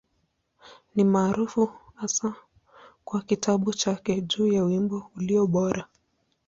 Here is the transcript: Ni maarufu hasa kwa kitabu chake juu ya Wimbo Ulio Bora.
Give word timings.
Ni 0.95 1.03
maarufu 1.03 1.69
hasa 1.95 2.33
kwa 3.05 3.21
kitabu 3.21 3.73
chake 3.73 4.21
juu 4.21 4.47
ya 4.47 4.63
Wimbo 4.63 5.11
Ulio 5.15 5.47
Bora. 5.47 5.87